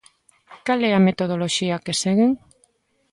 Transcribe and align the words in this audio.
Cal 0.65 0.79
é 0.89 0.91
a 0.95 1.03
metodoloxía 1.07 1.81
que 1.85 1.99
seguen? 2.03 2.31